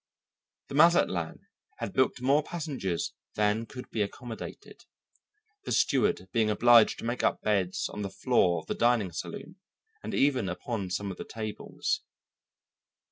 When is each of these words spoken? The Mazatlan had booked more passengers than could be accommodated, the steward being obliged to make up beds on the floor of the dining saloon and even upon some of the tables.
The 0.69 0.73
Mazatlan 0.73 1.45
had 1.77 1.93
booked 1.93 2.23
more 2.23 2.41
passengers 2.41 3.13
than 3.35 3.67
could 3.67 3.87
be 3.91 4.01
accommodated, 4.01 4.81
the 5.63 5.71
steward 5.71 6.27
being 6.31 6.49
obliged 6.49 6.97
to 6.97 7.05
make 7.05 7.21
up 7.21 7.41
beds 7.43 7.87
on 7.87 8.01
the 8.01 8.09
floor 8.09 8.57
of 8.61 8.65
the 8.65 8.73
dining 8.73 9.11
saloon 9.11 9.57
and 10.01 10.15
even 10.15 10.49
upon 10.49 10.89
some 10.89 11.11
of 11.11 11.17
the 11.17 11.23
tables. 11.23 12.01